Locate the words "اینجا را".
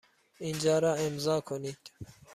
0.39-0.93